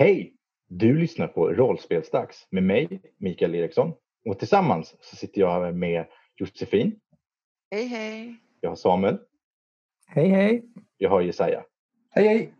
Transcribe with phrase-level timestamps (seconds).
[0.00, 0.32] Hej!
[0.68, 3.92] Du lyssnar på Rollspelsdags med mig, Mikael Eriksson.
[4.28, 6.04] Och tillsammans så sitter jag här med
[6.36, 6.96] Josefin.
[7.70, 8.34] Hej hej!
[8.60, 9.18] Jag har Samuel.
[10.06, 10.62] Hej hej!
[10.98, 11.64] Jag har Jesaja.
[12.10, 12.52] Hej hej!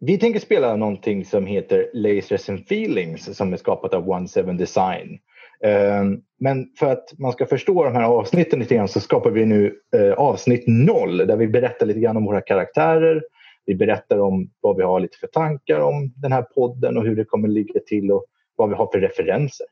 [0.00, 4.56] Vi tänker spela någonting som heter Lasers and Feelings som är skapat av One Seven
[4.56, 5.18] Design.
[5.64, 9.46] Ehm, Men för att man ska förstå de här avsnitten lite grann så skapar vi
[9.46, 13.22] nu eh, avsnitt noll där vi berättar lite grann om våra karaktärer.
[13.66, 17.16] Vi berättar om vad vi har lite för tankar om den här podden och hur
[17.16, 18.24] det kommer ligga till och
[18.56, 19.66] vad vi har för referenser.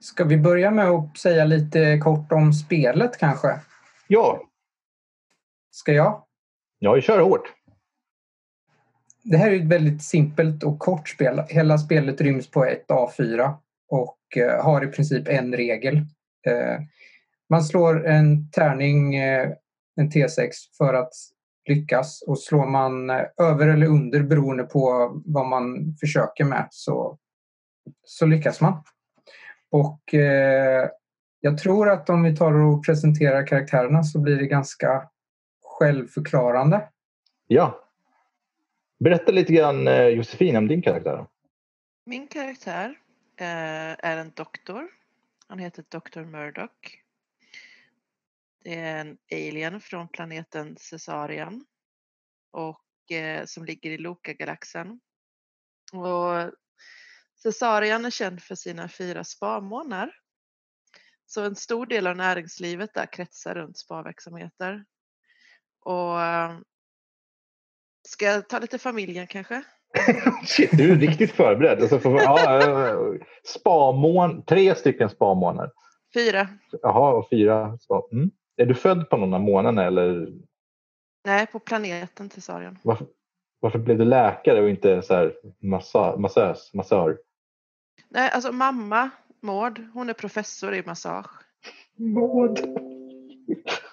[0.00, 3.60] Ska vi börja med att säga lite kort om spelet kanske?
[4.08, 4.42] Ja,
[5.70, 6.24] Ska jag?
[6.78, 7.52] jag kör hårt.
[9.22, 11.42] Det här är ett väldigt simpelt och kort spel.
[11.48, 13.54] Hela spelet ryms på ett A4
[13.88, 15.96] och eh, har i princip en regel.
[16.46, 16.80] Eh,
[17.48, 19.50] Man slår en tärning, eh,
[19.96, 21.12] en T6, för att
[21.68, 27.18] lyckas och slår man eh, över eller under beroende på vad man försöker med så,
[28.04, 28.82] så lyckas man.
[29.70, 30.88] Och eh,
[31.40, 35.08] jag tror att om vi tar och presenterar karaktärerna så blir det ganska
[35.62, 36.88] självförklarande.
[37.46, 37.80] Ja.
[38.98, 41.26] Berätta lite grann eh, Josefin om din karaktär.
[42.06, 42.94] Min karaktär
[43.36, 44.88] eh, är en doktor.
[45.48, 46.20] Han heter Dr.
[46.20, 47.03] Murdoch.
[48.64, 51.64] Det är en alien från planeten Caesarian
[52.52, 55.00] och eh, som ligger i Loka-galaxen.
[55.92, 56.52] Och
[57.42, 60.10] Caesarian är känd för sina fyra spamånar.
[61.26, 64.84] Så en stor del av näringslivet där kretsar runt sparverksamheter.
[65.80, 66.58] Och eh,
[68.08, 69.62] ska jag ta lite familjen kanske?
[70.46, 71.82] Shit, du är riktigt förberedd.
[71.82, 72.60] Alltså för, ja,
[73.44, 75.72] spamån, tre stycken spamånar.
[76.14, 76.48] Fyra.
[76.82, 77.78] Jaha, och fyra.
[77.78, 78.30] spa- Mm.
[78.56, 80.32] Är du född på någon av månaderna eller
[81.24, 82.78] Nej, på planeten Caesarian.
[82.82, 83.06] varför,
[83.60, 87.18] varför blev du läkare och inte så här massa, massös, massör?
[88.08, 89.10] Nej, alltså mamma,
[89.40, 91.30] Maud, hon är professor i massage.
[91.96, 92.58] Maud.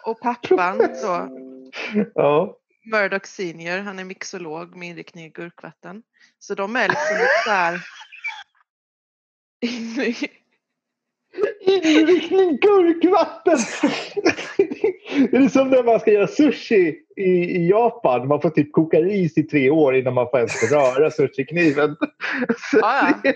[0.05, 1.29] Och pappan då,
[2.15, 2.57] Ja.
[2.91, 6.03] Murdoch senior, han är mixolog med inriktning i gurkvatten.
[6.39, 7.85] Så de är liksom lite så här...
[11.61, 13.57] Inriktning gurkvatten!
[15.31, 18.27] det är som när man ska göra sushi i, i Japan.
[18.27, 21.95] Man får typ koka ris i tre år innan man får ens röra sushikniven.
[22.71, 23.33] Ja, ja.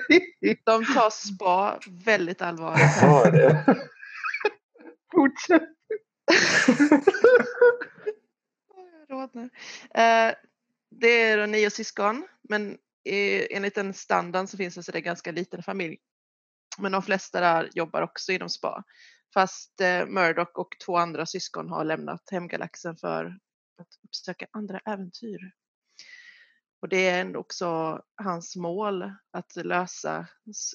[0.64, 2.98] De tar spa väldigt allvarligt.
[3.02, 3.78] Ja, det.
[5.14, 5.64] Fortsätt.
[9.96, 10.36] Eh,
[10.92, 12.78] Det är då nio syskon, men
[13.50, 15.98] enligt den standard så finns det så det är en ganska liten familj.
[16.78, 18.84] Men de flesta där jobbar också inom spa.
[19.34, 23.26] Fast eh, Murdoch och två andra syskon har lämnat hemgalaxen för
[23.82, 25.52] att uppsöka andra äventyr.
[26.82, 30.28] Och det är också hans mål att lösa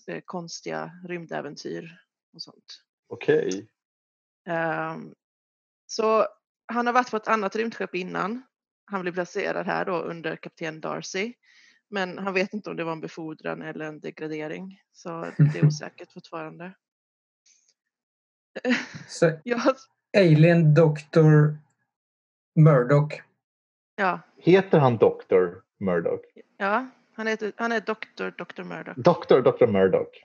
[0.06, 1.99] eh, konstiga rymdäventyr
[2.34, 2.82] och sånt.
[3.09, 3.71] Okej.
[4.49, 5.15] Ehm,
[5.87, 6.27] så
[6.67, 8.43] han har varit på ett annat rymdskepp innan.
[8.84, 11.34] Han blev placerad här då under kapten Darcy.
[11.91, 14.81] Men han vet inte om det var en befordran eller en degradering.
[14.93, 16.73] Så det är osäkert fortfarande.
[19.09, 19.75] Så Ja,
[20.17, 21.55] Alien Dr.
[22.56, 23.23] Murdoch.
[23.97, 25.47] ja, Heter han Dr.
[25.79, 26.25] Murdoch?
[26.56, 28.62] ja han, heter, han är doktor, Dr.
[28.62, 28.95] Murdoch.
[28.97, 29.41] Dr.
[29.41, 29.67] Dr.
[29.67, 30.25] Murdoch?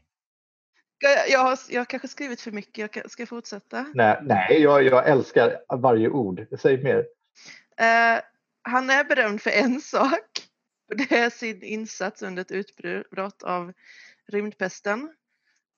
[0.99, 3.85] Jag, jag, har, jag har kanske skrivit för mycket, jag kan- ska jag fortsätta?
[3.93, 6.45] Nej, nej jag, jag älskar varje ord.
[6.59, 6.97] Säg mer.
[7.77, 8.21] Eh,
[8.61, 10.44] han är berömd för en sak.
[11.09, 13.73] Det är sin insats under ett utbrott av
[14.27, 15.15] rymdpesten.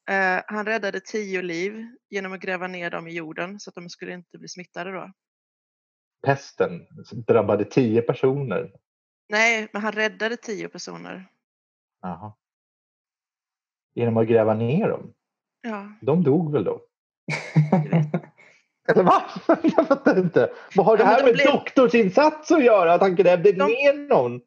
[0.09, 3.89] Eh, han räddade tio liv genom att gräva ner dem i jorden så att de
[3.89, 5.11] skulle inte bli smittade då.
[6.25, 6.87] Pesten
[7.27, 8.71] drabbade tio personer.
[9.29, 11.29] Nej, men han räddade tio personer.
[12.01, 12.33] Jaha.
[13.95, 15.13] Genom att gräva ner dem?
[15.61, 16.81] Ja, De dog väl då?
[18.89, 19.23] Eller va?
[19.63, 20.51] Jag fattar inte.
[20.75, 22.93] Vad har det Ja, men här med blev- doktorsinsats att göra?
[22.93, 24.41] Att han grävde De- ner någon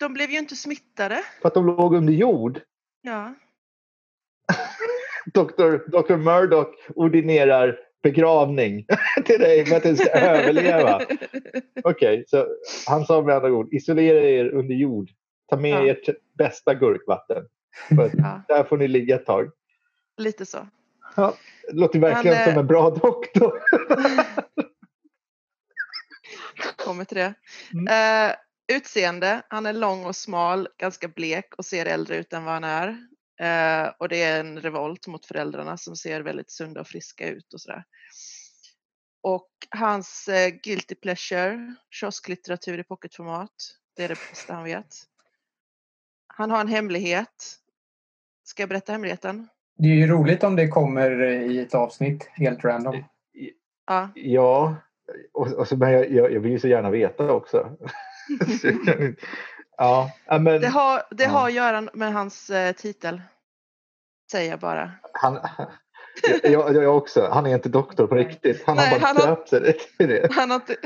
[0.00, 1.22] de blev ju inte smittade.
[1.42, 2.60] för att de låg under jord?
[3.02, 3.34] Ja,
[5.34, 5.90] Dr.
[5.90, 6.16] Dr.
[6.16, 8.86] Murdoch ordinerar begravning
[9.24, 11.00] till dig för att du ska överleva.
[11.84, 12.46] Okej, så
[12.86, 15.08] han sa med andra ord, isolera er under jord.
[15.50, 15.86] Ta med Ja.
[15.92, 16.08] ert
[16.38, 17.44] bästa gurkvatten.
[18.12, 19.50] Ja, där får ni ligga ett tag.
[20.16, 20.66] lite så.
[21.16, 21.34] Ja,
[21.70, 23.60] det låter verkligen Han, eh, som en bra doktor.
[26.84, 27.34] Kommer till det.
[27.74, 27.86] Mm.
[28.30, 28.34] Eh,
[28.70, 32.64] utseende, han är lång och smal, ganska blek och ser äldre ut än vad han
[32.64, 32.88] är.
[33.40, 37.54] Eh, och det är en revolt mot föräldrarna som ser väldigt sunda och friska ut
[37.54, 37.84] och sådär.
[39.22, 43.54] Och hans eh, guilty pleasure, kiosklitteratur i pocketformat,
[43.96, 44.86] det är det bästa han vet.
[46.26, 47.56] Han har en hemlighet.
[48.44, 49.48] Ska jag berätta hemligheten?
[49.78, 53.04] Det är ju roligt om det kommer i ett avsnitt helt random.
[53.86, 54.10] Ja.
[54.14, 54.76] Ja,
[55.32, 57.76] och, och så, men jag, jag, jag vill ju så gärna veta också.
[59.76, 60.10] ja,
[60.40, 61.30] men Det har, det Ja.
[61.30, 63.22] har att göra med hans eh, titel.
[64.32, 64.92] Säger jag bara.
[65.12, 65.38] han,
[66.42, 67.28] jag, jag också.
[67.32, 68.62] Han är inte doktor på riktigt.
[68.66, 70.28] Han Nej, har bara han döpt sig till det.
[70.34, 70.76] Han har inte,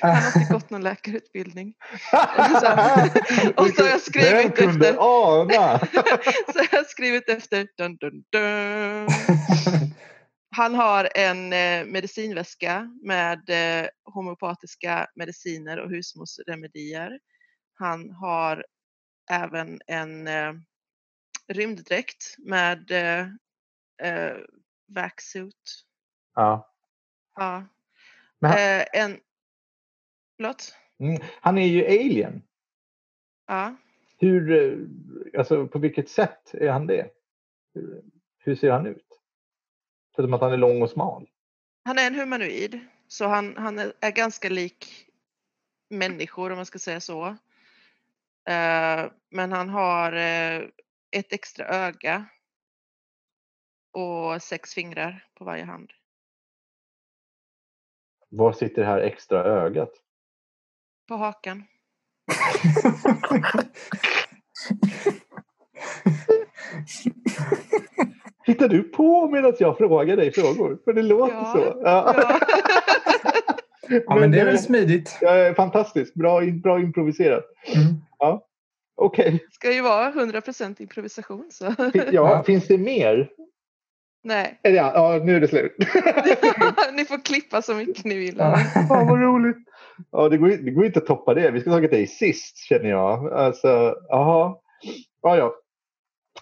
[0.00, 1.74] han har inte gått någon läkarutbildning.
[2.10, 2.20] så-
[3.56, 5.78] och så har jag skrivit Vem kunde efter- ana?
[6.52, 9.08] Så jag har skrivit efter dun, dun, dun.
[10.56, 17.20] Han har en eh, medicinväska med eh, homeopatiska mediciner och husmorsremedier.
[17.74, 18.64] Han har
[19.30, 20.52] även en eh,
[21.48, 24.36] rymddräkt med eh,
[24.86, 25.84] vaxsuit.
[26.34, 26.72] Ja.
[27.36, 27.64] Ja.
[28.38, 29.20] Men han- Eh, en...
[30.36, 30.74] Förlåt?
[31.00, 32.42] Mm, han är ju alien.
[33.46, 33.76] Ja.
[34.18, 34.78] Hur,
[35.38, 37.10] alltså på vilket sätt är han det?
[37.74, 38.02] Hur,
[38.38, 39.06] hur ser han ut?
[40.16, 41.28] Förutom att han är lång och smal.
[41.84, 45.08] Han är en humanoid, så han, han är, ganska lik
[45.90, 47.26] människor om man ska säga så.
[48.48, 50.62] Eh, men han har eh,
[51.10, 52.26] ett extra öga
[53.92, 55.92] och sex fingrar på varje hand.
[58.28, 59.92] Var sitter det här extra ögat?
[61.08, 61.64] På hakan.
[68.44, 70.78] Hittar du på medan jag frågar dig frågor?
[70.84, 71.80] För det låter Ja, så.
[71.84, 72.14] Ja.
[74.06, 75.18] ja, men det är väl smidigt.
[75.20, 76.14] ja, fantastiskt.
[76.14, 77.44] Bra, bra improviserat.
[77.74, 77.94] Mm.
[78.96, 79.44] Okej.
[79.52, 81.48] ska ju vara 100% improvisation.
[81.50, 81.74] Så.
[82.12, 83.28] Ja, finns det mer?
[84.24, 85.76] Nej, Eller Ja, ja, nu är det slut.
[86.92, 88.34] ni får klippa så mycket ni vill.
[88.38, 88.56] Ja.
[88.88, 89.56] Fan vad roligt.
[90.10, 91.50] Ja, det går, det går inte att toppa det.
[91.50, 93.32] Vi ska ha tagit dig sist känner jag.
[93.32, 94.54] Alltså, jaha.
[95.22, 95.54] Ja, ja.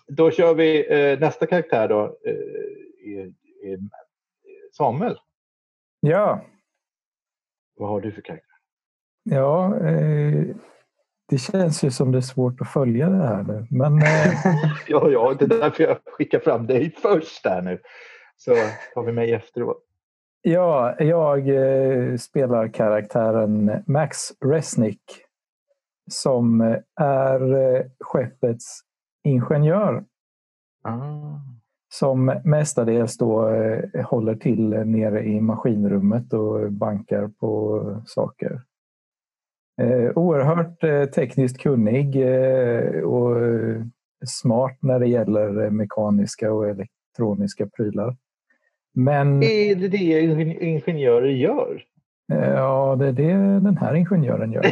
[0.08, 2.04] Då kör vi eh, nästa karaktär då.
[2.04, 3.78] Eh,
[4.76, 5.18] Samuel.
[6.00, 6.44] Ja,
[7.76, 8.48] Vad har du för karaktär?
[9.24, 10.44] ja eh,
[11.28, 13.66] det känns ju som det är svårt att följa det här nu.
[13.70, 13.92] Men
[14.88, 17.80] Ja, ja, det är därför jag skickar fram dig först där nu.
[18.36, 18.54] Så
[18.94, 19.84] tar vi mig efteråt.
[20.42, 21.40] ja, jag
[22.20, 25.02] spelar karaktären Max Resnick
[26.10, 26.60] som
[27.00, 27.40] är
[28.00, 28.80] skeppets
[29.24, 30.04] ingenjör
[30.84, 31.38] Ah.
[31.88, 38.62] som mestadels då eh, håller till nere i maskinrummet och bankar på saker.
[39.82, 42.16] Eh, oerhört eh, tekniskt kunnig
[43.04, 43.36] och
[44.26, 48.16] smart när det gäller mekaniska och elektroniska prylar.
[48.94, 51.82] Men Är det det ingen- ingenjörer gör?
[52.28, 54.62] ja, det är det den här ingenjören gör.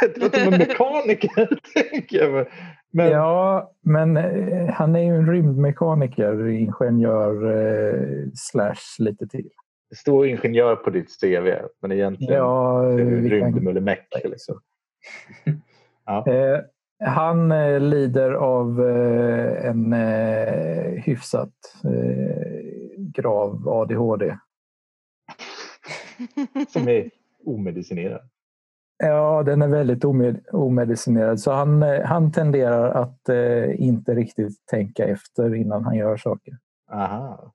[0.00, 1.58] Det låter som en mekaniker,
[1.90, 2.46] tänker jag.
[2.92, 9.48] Men- Ja, men eh, han är ju en rymdmekaniker, ingenjör eh, slash lite till.
[9.90, 14.08] Det står ingenjör på ditt CV, men egentligen Ja, vi kan rymdmullemäck.
[14.36, 14.60] så.
[16.06, 16.26] Ja.
[16.26, 16.60] Eh,
[17.04, 19.92] han eh, lider av eh, en
[21.02, 21.52] hyfsat
[22.96, 24.36] grav ADHD.
[26.68, 27.10] Som är
[27.46, 28.20] omedicinerad.
[29.02, 34.66] Ja, den är väldigt omed- omedicinerad så han, eh, han tenderar att eh, inte riktigt
[34.66, 36.54] tänka efter innan han gör saker.
[36.92, 37.52] Aha.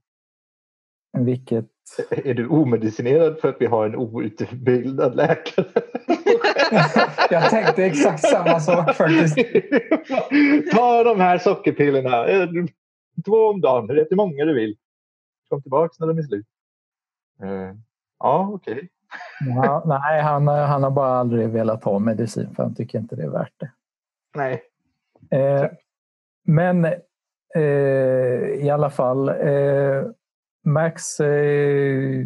[1.17, 1.65] Vilket
[2.09, 5.65] Är du omedicinerad för att vi har en outbildad läkare?
[7.29, 9.35] Jag tänkte exakt samma sak faktiskt.
[10.71, 12.27] Ta de här sockerpillerna.
[12.27, 12.49] Eh,
[13.25, 13.87] Två om dagen.
[13.89, 14.75] Rätt hur många du vill.
[15.49, 16.45] Kom tillbaka när de är slut.
[17.43, 17.75] Eh,
[18.19, 18.89] Ja, okej.
[19.55, 23.15] Ja, nej, han, har- han har bara aldrig velat ha medicin för han tycker inte
[23.15, 23.71] det är värt det.
[24.35, 24.63] Nej.
[25.31, 25.69] Eh,
[26.47, 26.85] men
[27.55, 27.61] eh,
[28.63, 30.03] i alla fall, eh,
[30.65, 32.25] Max eh,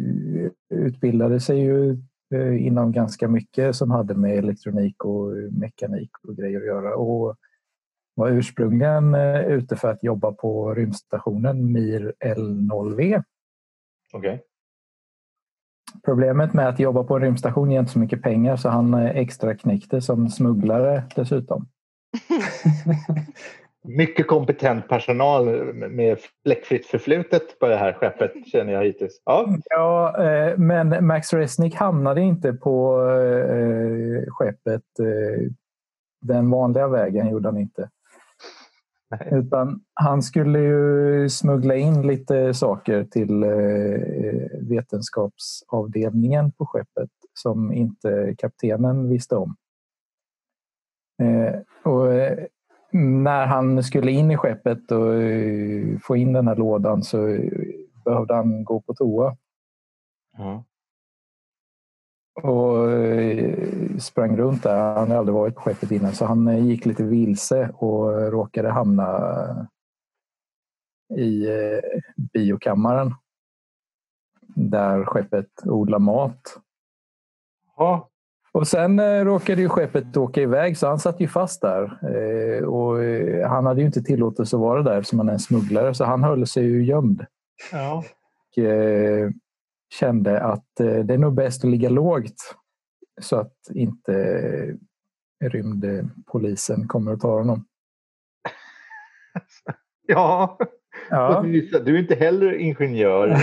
[0.74, 1.90] utbildade sig ju
[2.34, 7.36] eh, inom ganska mycket som hade med elektronik och mekanik och grejer att göra och
[8.14, 13.22] var ursprungligen eh, ute för att jobba på rymdstationen Mir L0V.
[14.12, 14.42] Okej.
[16.04, 19.54] Problemet med att jobba på en rymdstation ger inte så mycket pengar så han extra
[19.54, 21.68] knäckte som smugglare dessutom.
[23.82, 25.44] Mycket kompetent personal
[25.74, 29.22] med fläckfritt förflutet på det här skeppet känner jag hittills.
[29.24, 35.50] Ja, Ja, eh, men Max Resnick hamnade inte på eh, skeppet eh,
[36.20, 37.88] den vanliga vägen, gjorde han inte.
[39.10, 39.28] Nej.
[39.32, 48.34] Utan han skulle ju smuggla in lite saker till eh, vetenskapsavdelningen på skeppet som inte
[48.38, 49.56] kaptenen visste om.
[51.22, 51.54] Eh,
[51.92, 52.46] och, eh,
[52.92, 55.14] när han skulle in i skeppet och
[56.02, 57.50] få in den här lådan så eh,
[58.04, 59.36] behövde han gå på toa.
[60.36, 60.64] Ja.
[62.34, 64.76] Och eh, sprang runt där.
[64.76, 68.70] Han hade aldrig varit på skeppet innan så han eh, gick lite vilse och råkade
[68.70, 69.68] hamna
[71.16, 72.00] i eh,
[72.32, 73.14] biokammaren
[74.54, 76.58] där skeppet odlar mat.
[77.76, 78.06] Ja.
[78.52, 81.98] Och sen eh, råkade ju skeppet åka iväg så han satt ju fast där.
[82.02, 85.38] Eh, och eh, han hade ju inte tillåtelse att vara där eftersom han är en
[85.38, 87.26] smugglare så han höll sig ju gömd.
[87.72, 88.04] Ja.
[88.56, 89.30] och eh,
[89.92, 92.56] kände att eh, det är nog bäst att ligga lågt
[93.20, 94.76] så att inte
[95.44, 97.64] rymdpolisen kommer att ta honom.
[100.06, 100.58] ja.
[101.10, 101.42] Ja.
[101.84, 103.28] Du är inte heller ingenjör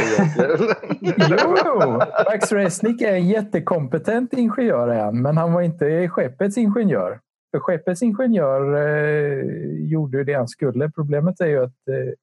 [1.04, 1.38] egentligen.
[1.66, 1.92] Jo,
[2.26, 7.20] Max Resnick är en jättekompetent ingenjör han, men han var inte skeppets ingenjör.
[7.52, 9.44] För skeppets ingenjör eh,
[9.92, 10.92] gjorde det han skulle.
[10.92, 12.14] Problemet är ju att eh,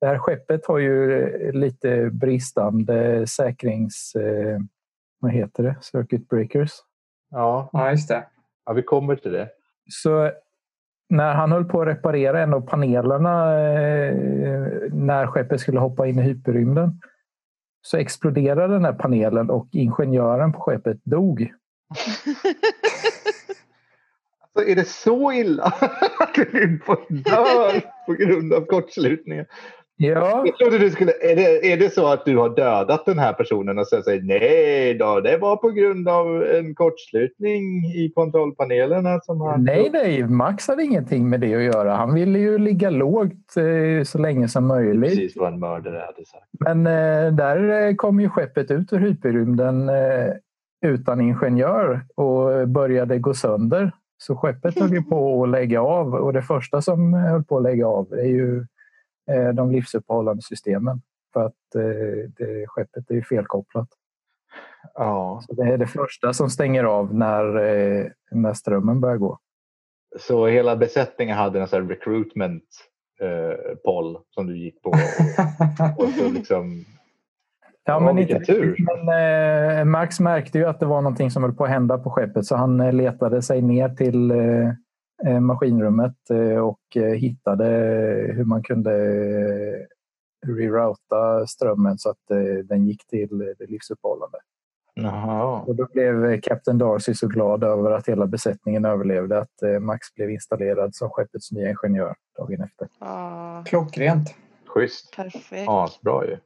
[0.00, 4.14] det här skeppet har ju eh, lite bristande säkrings...
[4.14, 4.58] Eh,
[5.22, 5.76] vad heter det?
[5.80, 6.70] Circuit breakers.
[7.30, 7.70] ja.
[7.72, 8.26] Ja, just det.
[8.66, 9.48] ja, vi kommer till det.
[9.90, 10.30] Så
[11.08, 14.14] när han höll på att reparera en av panelerna eh,
[14.92, 17.00] när skeppet skulle hoppa in i hyperrymden
[17.82, 21.52] så exploderade den här panelen och ingenjören på skeppet dog.
[24.54, 25.64] Alltså, är det så illa
[26.18, 26.78] att du
[27.08, 29.46] dör på grund av kortslutningen?
[30.02, 33.18] Ja, Jag trodde du skulle, är, det, är det så att du har dödat den
[33.18, 38.12] här personen och sen säger nej då, det var på grund av en kortslutning i
[38.14, 39.64] kontrollpanelerna som han...
[39.64, 41.96] nej, nej, Max hade ingenting med det att göra.
[41.96, 45.10] Han ville ju ligga lågt eh, så länge som möjligt.
[45.10, 46.46] Precis vad en mördare hade sagt.
[46.60, 50.32] Men eh, där eh, kom ju skeppet ut ur hyperrymden eh,
[50.86, 53.92] utan ingenjör och började gå sönder.
[54.18, 57.62] Så skeppet höll ju på att lägga av och det första som höll på att
[57.62, 58.66] lägga av är ju
[59.54, 61.02] de livsuppehållande systemen.
[61.32, 63.88] För att eh, det, skeppet är ju felkopplat.
[64.94, 69.38] Ja, Så det är det första som stänger av när, eh, när strömmen börjar gå.
[70.18, 72.64] så hela besättningen hade en sån här recruitment
[73.20, 74.90] eh, poll som du gick på.
[74.90, 76.84] Och, och så liksom,
[77.84, 78.76] Ja, men inte tur.
[78.78, 82.10] Men eh, Max märkte ju att det var någonting som höll på att hända på
[82.10, 84.72] skeppet så han eh, letade sig ner till eh, eh,
[85.40, 87.66] maskinrummet eh, och eh, hittade
[88.34, 89.86] hur man kunde eh,
[90.46, 94.38] rerouta strömmen så att eh, den gick till eh, det livsuppehållande.
[95.66, 99.78] Och då blev eh, Captain Darcy så glad över att hela besättningen överlevde att eh,
[99.80, 102.88] Max blev installerad som skeppets nya ingenjör dagen efter.
[103.00, 104.34] Ja, Klockrent.
[104.66, 105.16] Schysst.
[105.16, 105.68] perfekt.
[105.68, 106.36] Asbra ju.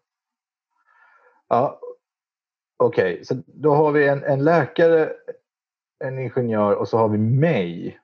[1.49, 1.81] Ja,
[2.77, 5.13] Okej, så då har vi en, en läkare,
[6.05, 8.01] en ingenjör och så har vi mig.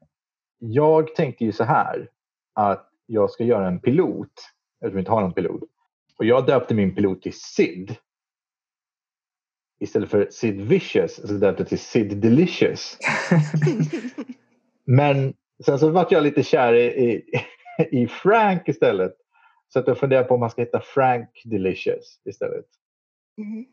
[0.63, 2.09] Jag tänkte ju så här
[2.55, 4.33] att jag ska göra en pilot.
[4.81, 5.63] Eftersom vi inte har någon pilot.
[6.17, 7.97] Och jag döpte min pilot till Sid.
[9.81, 12.99] Istället för Sid Vicious så döpte jag till Sid Delicious.
[14.85, 17.25] Men sen så vart jag lite kär i, i,
[18.03, 19.13] i Frank istället.
[19.69, 22.67] Så att jag funderar på om man ska heta Frank Delicious istället.
[23.37, 23.67] Mhm.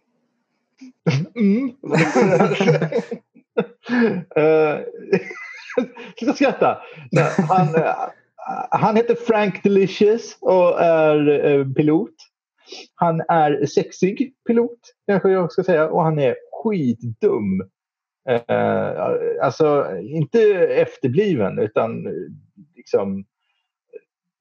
[1.35, 1.75] Mm.
[4.35, 4.79] Eh,
[6.17, 6.77] Sluta skratta.
[7.49, 7.95] Han, eh,
[8.69, 12.13] han heter Frank Delicious och är eh, pilot.
[12.95, 17.61] Han är sexig pilot kanske jag ska säga och han är skitdum.
[18.29, 19.05] Eh,
[19.41, 22.13] alltså inte efterbliven utan eh,
[22.75, 23.25] liksom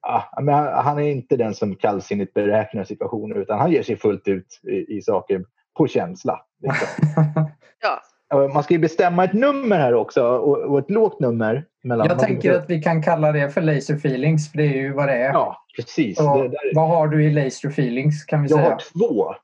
[0.02, 4.28] Ja, men han- är inte den som kallsinnigt beräknar situationer utan han ger sig fullt
[4.28, 5.44] ut i, i saker
[5.76, 6.40] på känsla.
[6.62, 6.88] Liksom.
[7.82, 8.00] Ja,
[8.34, 11.64] Man ska ju bestämma ett nummer här också och, ett lågt nummer.
[11.82, 14.92] Mellan Jag tänker att vi kan kalla det för laser feelings för det är ju
[14.92, 15.32] vad det är.
[15.32, 16.18] Ja, precis.
[16.18, 18.70] Det, där, Vad har du i laser feelings kan vi jag säga?
[18.70, 19.34] har två.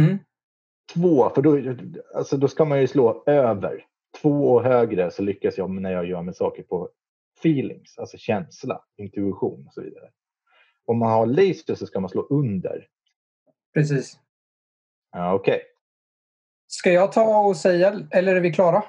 [0.00, 0.18] Mm.
[0.94, 1.74] Två, för då,
[2.14, 3.84] alltså då ska man ju slå över.
[4.22, 6.88] Två och högre så lyckas jag när jag gör med saker på
[7.40, 10.08] feelings, alltså känsla, intuition och så vidare.
[10.84, 12.86] Om man har laser så ska man slå under.
[13.74, 14.18] Precis.
[15.12, 15.60] Ja, Okej.
[16.68, 18.82] Ska jag ta och säga eller är vi klara?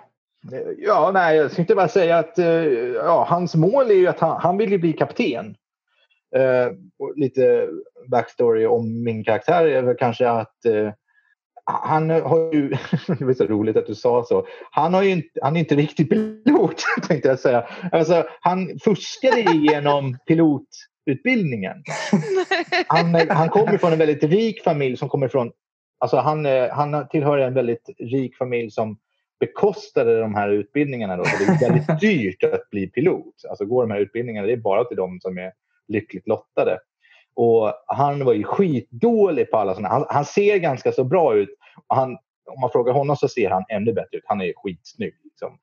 [0.78, 2.46] Ja, nej, jag tänkte bara säga att eh,
[2.96, 5.56] ja, hans mål är ju att han, han vill ju bli kapten.
[6.36, 6.72] Eh,
[7.16, 7.68] lite
[8.08, 10.92] backstory om min karaktär är väl kanske att eh,
[11.66, 12.70] han har ju,
[13.20, 15.76] det var så roligt att du sa så, han, har ju inte, han är inte
[15.76, 17.68] riktigt pilot tänkte jag säga.
[17.92, 21.76] Alltså, han fuskade igenom pilotutbildningen.
[22.88, 25.52] Han, han kommer från en väldigt rik familj som kommer från,
[26.00, 28.98] alltså han, eh, han tillhör en väldigt rik familj som
[29.40, 31.18] bekostade de här utbildningarna.
[31.18, 33.36] Då, det är väldigt dyrt att bli pilot.
[33.50, 35.52] Alltså går de här utbildningarna, det är bara till de som är
[35.88, 36.80] lyckligt lottade.
[37.36, 39.90] Och han var ju skitdålig på alla sådana.
[39.90, 41.50] Han, han ser ganska så bra ut.
[41.88, 44.24] Han, om man frågar honom så ser han ännu bättre ut.
[44.26, 45.14] Han är skitsnygg.
[45.24, 45.58] Liksom.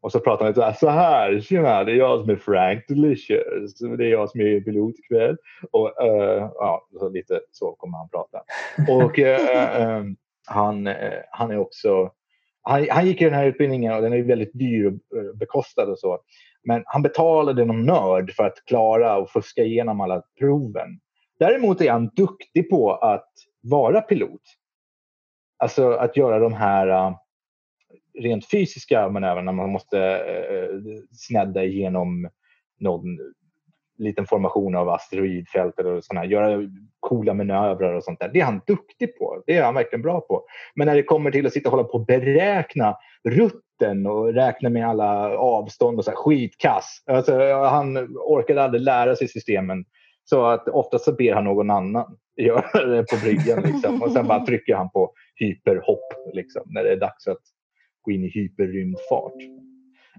[0.00, 2.84] Och så pratar han så här, så här, tjena, det är jag som är Frank
[2.88, 3.78] Delicious.
[3.78, 5.36] Det är jag som är pilot ikväll.
[5.70, 8.42] Och uh, ja, så lite så kommer han prata.
[8.88, 10.88] Och uh, um, han,
[11.30, 12.10] han är också,
[12.62, 14.92] han, han gick i den här utbildningen och den är väldigt dyr och
[15.36, 16.18] bekostad och så.
[16.64, 21.00] Men han betalade någon nörd för att klara och fuska igenom alla proven.
[21.38, 24.42] Däremot är han duktig på att vara pilot.
[25.58, 27.14] Alltså att göra de här
[28.18, 29.52] rent fysiska manövrarna.
[29.52, 30.80] Man måste eh,
[31.12, 32.28] snedda igenom
[32.80, 33.18] någon
[33.98, 36.68] liten formation av asteroidfält eller här, göra
[37.00, 38.30] coola manövrar och sånt där.
[38.32, 39.42] Det är han duktig på.
[39.46, 40.42] Det är han verkligen bra på.
[40.74, 42.96] Men när det kommer till att sitta och hålla på och beräkna
[43.28, 47.02] rutten och räkna med alla avstånd och så här, skitkass.
[47.06, 49.84] Alltså, han orkade aldrig lära sig systemen.
[50.24, 53.62] Så att oftast så ber han någon annan göra det på bryggan.
[53.62, 54.02] Liksom.
[54.02, 57.42] Och sen bara trycker han på hyperhopp liksom, när det är dags att
[58.02, 59.34] gå in i hyperrymdfart.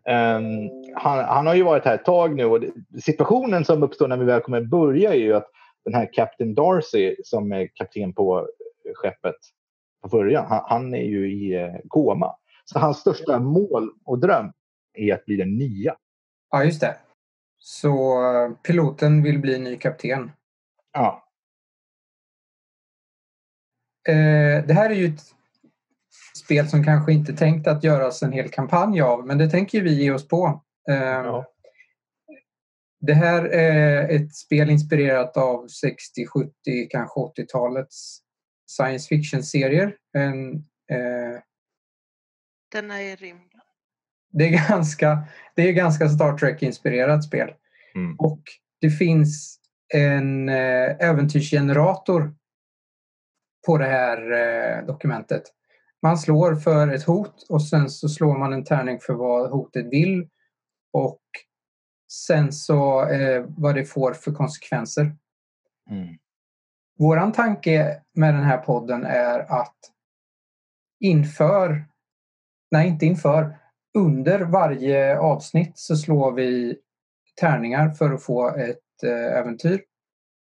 [0.09, 2.63] Um, han, han, har ju varit här ett tag nu och
[3.03, 5.47] situationen som uppstår när vi väl kommer börja är ju att
[5.85, 8.47] den här Captain Darcy som är kapten på
[8.95, 9.35] skeppet
[10.01, 12.35] på början, han, han är ju i eh, koma.
[12.65, 14.51] Så hans största mål och dröm
[14.93, 15.95] är att bli den nya.
[16.51, 16.97] Ja, just det.
[17.57, 20.31] Så eh, piloten vill bli ny kapten.
[20.93, 21.23] Ja.
[24.07, 25.21] Eh, det här är ju ett
[26.39, 30.03] spel som kanske inte tänkt att göras en hel kampanj av, men det tänker vi
[30.03, 30.63] ge oss på.
[30.89, 31.53] Ehm, ja.
[33.01, 36.51] Det här är ett spel inspirerat av 60, 70,
[36.89, 38.19] kanske 80-talets
[38.67, 39.95] science fiction-serier.
[40.13, 40.53] En,
[40.91, 41.41] eh,
[42.71, 43.61] Den är i rymden.
[44.31, 45.23] Det är ganska,
[45.55, 47.53] det är ganska Star Trek-inspirerat spel.
[47.95, 48.15] Mm.
[48.19, 48.41] Och
[48.81, 49.59] det finns
[49.93, 52.33] en eh, äventyrsgenerator
[53.65, 55.43] på det här eh, dokumentet.
[56.01, 59.85] Man slår för ett hot och sen så slår man en tärning för vad hotet
[59.85, 60.29] vill
[60.93, 61.21] och
[62.11, 65.15] sen så eh, vad det får för konsekvenser.
[65.89, 66.17] Mm.
[66.97, 69.77] Våran tanke med den här podden är att
[70.99, 71.85] inför,
[72.71, 73.57] nej inte inför,
[73.97, 76.79] under varje avsnitt så slår vi
[77.39, 79.81] tärningar för att få ett eh, äventyr.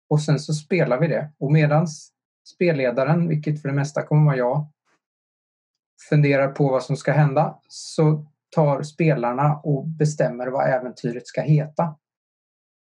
[0.08, 1.32] Och sen så spelar vi det.
[1.38, 2.12] Och medans
[2.54, 4.66] spelledaren, vilket för det mesta kommer vara jag,
[6.10, 11.96] funderar på vad som ska hända så tar spelarna och bestämmer vad äventyret ska heta.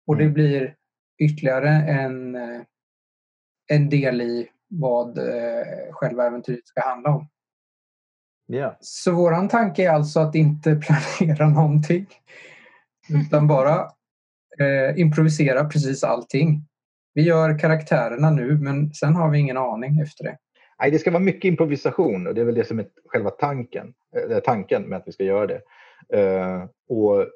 [0.07, 0.35] Och det mm.
[0.35, 0.75] blir
[1.19, 2.61] ytterligare en, eh,
[3.69, 7.29] en del i vad eh, själva äventyret ska handla om.
[8.53, 8.75] Yeah.
[8.81, 10.77] Så våran tanke är alltså att inte
[11.19, 12.07] planera någonting
[13.09, 13.91] utan bara
[14.61, 16.65] eh, improvisera precis allting.
[17.15, 20.39] Vi gör karaktärerna nu men sen har vi ingen aning efter det.
[20.81, 23.95] Nej, det ska vara mycket improvisation och det är väl det som är själva tanken,
[24.31, 25.63] äh, tanken med att vi ska göra det.
[26.17, 27.27] Uh, och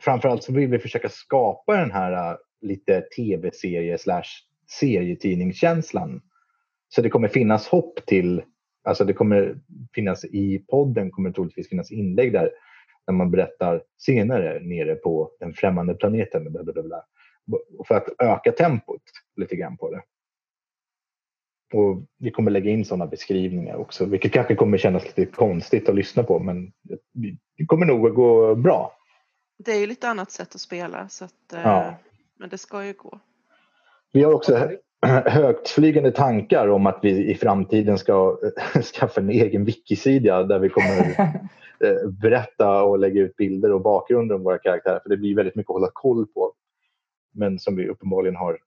[0.00, 4.22] framförallt så vill vi försöka skapa den här uh, lite tv-serie slash
[4.80, 6.22] serietidningskänslan.
[6.88, 8.42] Så det kommer finnas hopp till,
[8.84, 9.58] alltså det kommer
[9.94, 12.50] finnas i podden kommer det troligtvis finnas inlägg där
[13.06, 16.52] när man berättar senare nere på den främmande planeten.
[16.52, 17.04] Blablabla,
[17.88, 19.02] för att öka tempot
[19.36, 20.02] lite grann på det.
[21.74, 25.94] Och vi kommer lägga in sådana beskrivningar också, vilket kanske kommer kännas lite konstigt att
[25.94, 26.72] lyssna på, men
[27.58, 28.92] det kommer nog att gå bra.
[29.58, 31.94] Det är ju lite annat sätt att spela, så att, eh, ja.
[32.38, 33.20] men det ska ju gå.
[34.12, 34.70] Vi har också
[35.26, 38.38] högtflygande tankar om att vi i framtiden ska
[38.94, 41.20] skaffa en egen wikisida där vi kommer
[41.84, 45.00] eh, berätta och lägga ut bilder och bakgrunder om våra karaktärer.
[45.00, 46.52] För det blir väldigt mycket att hålla koll på.
[47.34, 48.58] Men som vi uppenbarligen har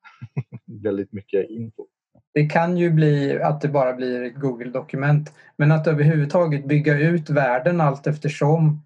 [0.84, 1.86] väldigt mycket info.
[2.34, 5.34] Det kan ju bli att det bara blir ett Google-dokument.
[5.58, 8.86] Men att överhuvudtaget bygga ut världen allt eftersom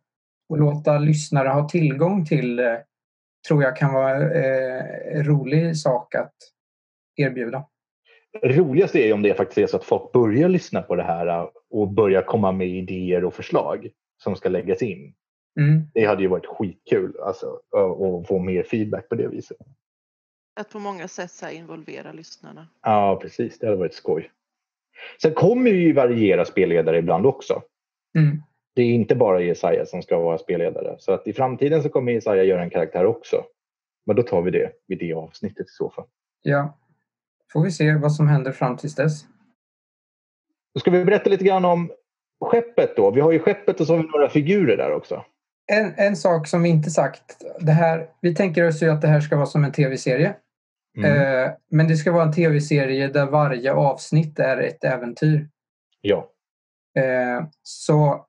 [0.50, 2.84] och låta lyssnare ha tillgång till det
[3.48, 6.34] tror jag kan vara eh, en rolig sak att
[7.16, 7.66] erbjuda.
[8.44, 11.94] Roligast är om det faktiskt är så att folk börjar lyssna på det här och
[11.94, 13.90] börjar komma med idéer och förslag
[14.24, 15.14] som ska läggas in.
[15.60, 15.82] Mm.
[15.94, 19.58] Det hade ju varit skitkul alltså, att få mer feedback på det viset.
[20.56, 22.68] Att på många sätt så involvera lyssnarna.
[22.82, 23.60] Ja, precis.
[23.60, 24.32] Det hade varit skoj.
[25.22, 27.62] Sen kommer vi ju variera spelledare ibland också.
[28.18, 28.42] Mm.
[28.76, 30.96] Det är inte bara Jesaja som ska vara spelledare.
[31.00, 33.44] Så att i framtiden så kommer Jesaja göra en karaktär också.
[34.06, 36.06] Men då tar vi det vid det avsnittet i så fall.
[36.42, 36.78] Ja.
[37.54, 39.26] Får vi se vad som händer fram tills dess.
[40.74, 41.92] Då ska vi berätta lite grann om
[42.46, 43.12] skeppet då.
[43.12, 45.26] Vi har ju skeppet och så har vi några figurer där också.
[45.72, 47.44] En, en sak som vi inte sagt.
[47.60, 50.36] Det här, vi tänker oss ju att det här ska vara som en tv-serie.
[50.98, 51.12] Mm.
[51.46, 55.50] Eh, men det ska vara en tv-serie där varje avsnitt är ett äventyr.
[56.02, 56.32] Ja.
[56.98, 58.26] Eh, så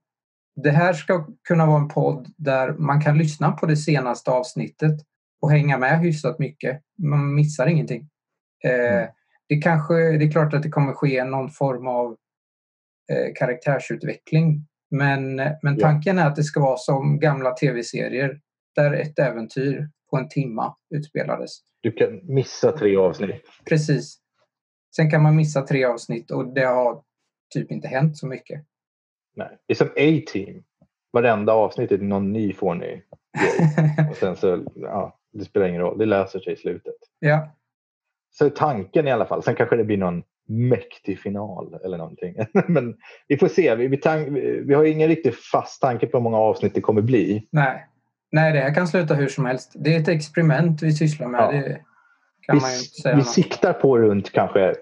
[0.62, 4.94] det här ska kunna vara en podd där man kan lyssna på det senaste avsnittet
[5.40, 6.82] och hänga med hyfsat mycket.
[7.02, 8.08] Man missar ingenting.
[8.64, 9.08] Eh, Mm.
[9.48, 12.16] det, kanske, det är klart att det kommer ske någon form av
[13.38, 14.66] karaktärsutveckling.
[14.90, 15.76] Men, men Ja.
[15.80, 18.40] tanken är att det ska vara som gamla tv-serier
[18.76, 21.52] där ett äventyr på en timma utspelades.
[21.80, 23.42] Du kan missa tre avsnitt.
[23.68, 24.18] Precis.
[24.96, 27.02] Sen kan man missa tre avsnitt och det har
[27.54, 28.64] typ inte hänt så mycket.
[29.34, 29.58] Nej.
[29.66, 30.62] Det är som A-Team.
[31.12, 33.06] Varenda avsnitt är någon ny fånig grej.
[34.10, 35.98] Och sen så, ja, det spelar ingen roll.
[35.98, 36.94] Det löser sig i slutet.
[37.18, 37.48] ja,
[38.30, 39.42] Så tanken i alla fall.
[39.42, 42.36] Sen kanske det blir någon mäktig final eller någonting.
[42.66, 42.96] Men
[43.28, 43.74] vi får se.
[43.74, 44.00] Vi, vi,
[44.66, 47.48] vi har ingen riktigt fast tanke på hur många avsnitt det kommer bli.
[47.50, 47.86] nej.
[48.32, 49.72] Nej, det här kan sluta hur som helst.
[49.74, 51.40] Det är ett experiment vi sysslar med.
[51.40, 51.52] Ja.
[51.52, 51.80] Det
[52.46, 53.30] kan Vi, man inte säga vi något.
[53.30, 54.74] siktar på runt kanske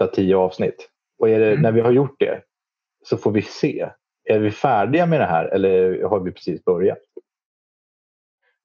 [0.00, 0.88] 8-10 avsnitt.
[1.18, 1.62] Och det, Mm.
[1.62, 2.40] när vi har gjort det
[3.04, 3.88] så får vi se.
[4.30, 6.98] Är vi färdiga med det här eller har vi precis börjat?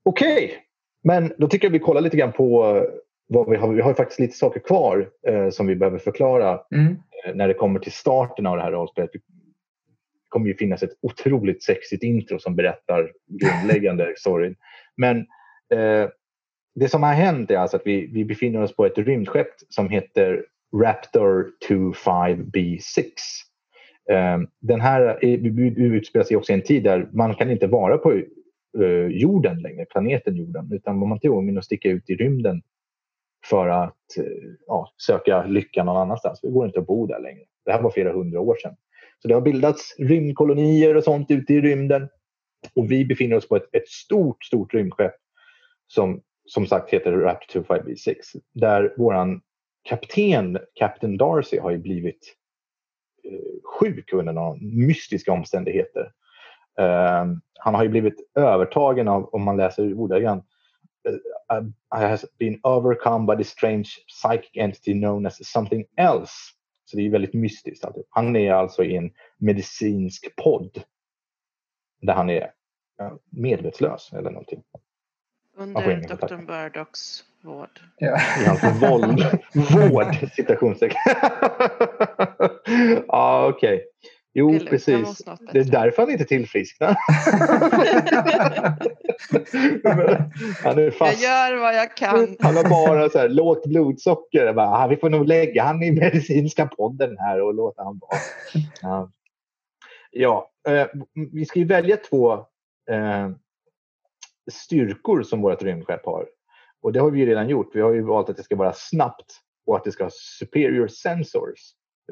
[0.05, 0.57] Okej,
[1.03, 2.83] men då tycker jag vi kollar lite grann på eh,
[3.27, 3.73] vad vi har.
[3.73, 6.87] Vi har ju faktiskt lite saker kvar eh, som vi behöver förklara Mm.
[7.25, 9.11] eh, när det kommer till starten av det här rollspelet.
[10.33, 14.55] Kommer ju finnas ett otroligt sexigt intro som berättar grundläggande storyn.
[14.97, 15.17] Men
[15.73, 16.09] eh,
[16.75, 19.89] det som har hänt är alltså att vi, vi befinner oss på ett rymdskepp som
[19.89, 20.45] heter
[20.83, 23.03] Raptor 25B6.
[24.11, 27.97] Eh, den här är- utspelar sig också i en tid där man kan inte vara
[27.97, 28.11] på
[28.81, 32.61] eh, jorden längre, planeten jorden, utan man är tvungen att sticka ut i rymden
[33.49, 34.23] för att eh,
[34.67, 36.41] ja, söka lycka någon annanstans.
[36.41, 37.43] Det går inte att bo där längre.
[37.65, 38.75] Det här var flera hundra år sedan.
[39.23, 42.09] Så det har bildats rymdkolonier och sånt ute i rymden.
[42.75, 45.15] Och vi befinner oss på ett, ett stort, stort rymdskepp
[45.87, 48.15] som som sagt heter Raptor 25B6.
[48.53, 49.41] Där våran
[49.83, 52.35] kapten, Captain Darcy, har ju blivit
[53.23, 56.11] eh, sjuk under några mystiska omständigheter.
[56.79, 60.45] Uh, han har ju blivit övertagen av, om man läser ordagrant,
[61.07, 66.33] eh, uh, has been overcome by the strange psychic entity known as something else.
[66.93, 67.85] Så det är väldigt mystiskt.
[67.85, 68.03] alltid.
[68.09, 70.83] Han är alltså i en medicinsk podd
[72.01, 72.51] där han är
[73.29, 74.63] medvetslös eller någonting.
[75.57, 76.27] Under.
[76.27, 76.35] Dr.
[76.35, 77.79] Murdocks vård.
[77.97, 78.19] Ja.
[78.41, 79.39] I hans våld.
[79.53, 80.97] Vård, citationstecken.
[83.07, 83.85] ja, okej.
[84.35, 85.21] Jo, kan precis.
[85.51, 86.95] Det är därför han inte tillfrisknar.
[90.63, 91.23] han är Jag fast.
[91.23, 92.35] gör vad jag kan.
[92.39, 94.45] Han har bara så här, lågt blodsocker.
[94.45, 97.99] Jag Bara, ah, vi får nog lägga han i medicinska podden här och låta han
[97.99, 98.19] vara.
[98.81, 99.11] Ja,
[100.11, 100.87] ja eh,
[101.31, 102.33] vi ska ju välja två
[102.89, 103.29] eh,
[104.51, 106.25] styrkor som vårt rymdskepp har.
[106.81, 107.71] Och det har vi redan gjort.
[107.73, 110.87] Vi har ju valt att det ska vara snabbt och att det ska ha superior
[110.87, 111.59] sensors.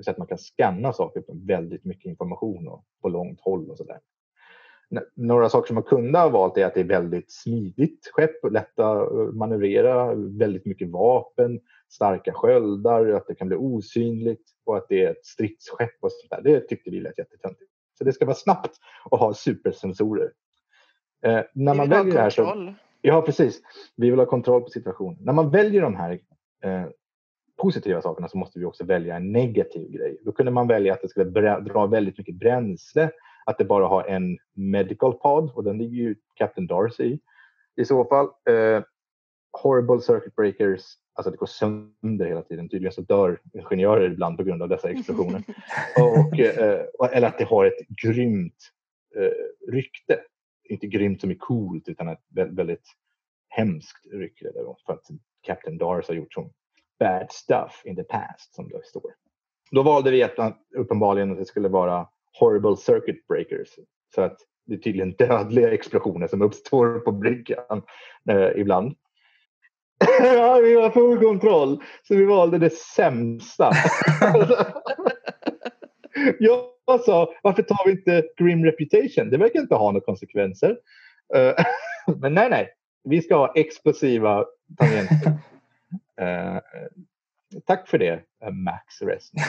[0.01, 3.77] Det vill man kan scanna saker på väldigt mycket information och på långt håll och
[3.77, 3.99] sådär.
[5.15, 8.91] Några saker som man kunde ha valt är att det är väldigt smidigt skepp, lätta
[8.91, 11.59] att manövrera, väldigt mycket vapen,
[11.89, 16.43] starka sköldar, att det kan bli osynligt och att det är ett stridsskepp och sånt
[16.43, 16.53] där.
[16.53, 17.71] Det tyckte vi lät jättetöntigt.
[17.97, 20.31] Så det ska vara snabbt och ha supersensorer.
[21.25, 22.73] Eh, när Vi man vill ha väljer det här så, kontroll.
[23.01, 23.61] Ja, precis.
[23.95, 25.17] Vi vill ha kontroll på situationen.
[25.21, 26.19] När man väljer de här
[26.63, 26.85] eh,
[27.61, 30.17] positiva sakerna så måste vi också välja en negativ grej.
[30.25, 33.11] Då kunde man välja att det skulle dra väldigt mycket bränsle,
[33.45, 37.19] att det bara har en medical pod och den ligger ju Captain Darcy i.
[37.75, 38.25] I så fall.
[38.25, 38.83] Eh,
[39.63, 40.81] horrible circuit breakers,
[41.13, 42.69] alltså det går sönder hela tiden.
[42.69, 45.43] Tydligen så dör ingenjörer ibland på grund av dessa explosioner.
[45.97, 48.71] och, eh, eller att det har ett grymt
[49.15, 50.19] eh, rykte.
[50.69, 52.85] Inte grymt som är coolt utan ett vä- väldigt
[53.49, 54.51] hemskt rykte.
[54.85, 55.05] För att
[55.41, 56.51] Captain Darcy har gjort som
[57.01, 59.11] bad stuff in the past som det står.
[59.71, 60.35] Då valde vi att
[60.75, 62.07] uppenbarligen att det skulle vara
[62.39, 63.69] horrible circuit breakers.
[64.15, 67.83] Så att det är tydligen dödliga explosioner som uppstår på bryggan
[68.29, 68.95] eh, ibland.
[70.19, 71.83] ja, vi var full kontroll.
[72.03, 73.71] Så vi valde det sämsta.
[76.39, 79.29] Jag sa, varför tar vi inte Grim Reputation?
[79.29, 80.77] Det verkar inte ha några konsekvenser.
[81.35, 81.53] Eh,
[82.17, 82.69] men nej, nej.
[83.03, 84.45] Vi ska ha explosiva
[84.77, 85.33] tangenter.
[86.21, 86.57] Eh,
[87.65, 89.33] tack för det, eh, Max Rest.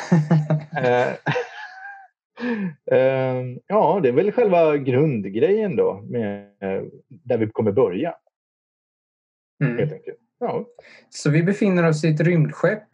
[0.77, 1.09] Eh,
[2.99, 8.15] eh, ja, det är väl själva grundgrejen då, med, eh, där vi kommer börja
[9.61, 9.93] helt Mm.
[9.93, 10.19] enkelt.
[10.39, 10.65] Ja,
[11.11, 12.89] Så vi befinner oss i ett rymdskepp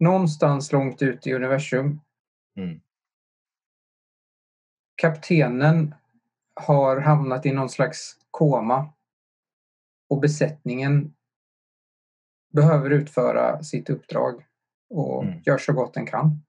[0.00, 2.00] någonstans långt ut i universum.
[2.56, 2.80] Mm.
[4.96, 5.94] kaptenen
[6.54, 8.92] har hamnat i någon slags koma
[10.10, 11.13] och besättningen
[12.54, 14.44] behöver utföra sitt uppdrag
[14.90, 15.40] och Mm.
[15.46, 16.42] gör så gott den kan.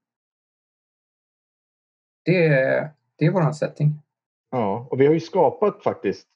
[2.24, 4.02] Det är, det är våran setting.
[4.50, 6.28] Ja, och vi har ju skapat faktiskt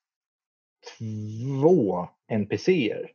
[0.98, 3.10] två NPCer.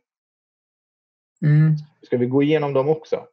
[1.42, 1.74] Mm.
[2.02, 3.26] Ska vi gå igenom dem också?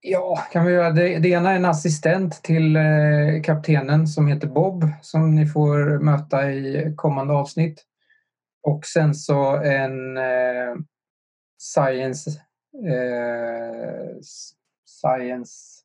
[0.00, 1.18] Ja, kan vi göra det.
[1.18, 6.52] Det ena är en assistent till eh, kaptenen som heter Bob som ni får möta
[6.52, 7.84] i kommande avsnitt.
[8.62, 10.74] Och sen så en eh,
[11.56, 12.30] science
[12.88, 14.20] eh,
[14.84, 15.80] science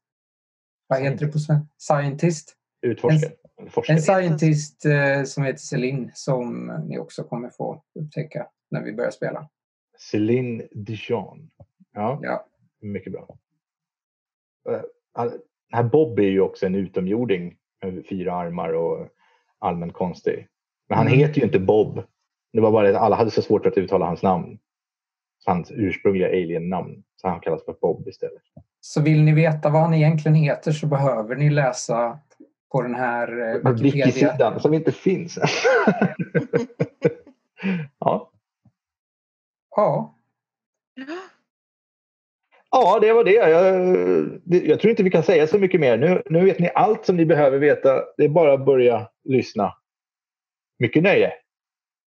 [0.88, 1.68] vad heter det på svenska?
[1.78, 2.56] Scientist.
[2.82, 3.32] Utforskare?
[3.70, 3.96] forskare?
[3.98, 9.12] En scientist eh, som heter Celine som ni också kommer få upptäcka när vi börjar
[9.12, 9.50] spela.
[10.12, 11.50] Céline Dijon.
[11.94, 12.46] Ja, Ja.
[12.82, 13.38] mycket bra.
[14.70, 14.82] Eh,
[15.16, 15.40] Den
[15.72, 19.08] här Bob är ju också en utomjording med fyra armar och
[19.60, 20.48] allmänt konstig.
[20.90, 21.20] Men han Mm.
[21.20, 22.04] heter ju inte Bob.
[22.54, 24.60] Det var bara att alla hade så svårt att uttala hans namn.
[25.46, 27.04] Hans ursprungliga alien-namn.
[27.16, 28.42] Så han kallas för Bob istället.
[28.82, 32.20] Så vill ni veta vad han egentligen heter så behöver ni läsa
[32.72, 34.60] på den här eh, Wikipedia.
[34.60, 35.40] Som inte finns.
[38.00, 38.32] ja.
[39.76, 40.16] Ja,
[42.72, 43.34] ja, det var det.
[43.34, 45.98] Jag, jag tror inte vi kan säga så mycket mer.
[45.98, 48.04] Nu, nu vet ni allt som ni behöver veta.
[48.18, 49.74] Det är bara att börja lyssna.
[50.80, 51.34] Mycket nöje!